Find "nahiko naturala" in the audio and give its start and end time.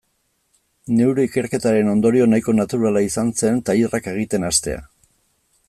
2.31-3.05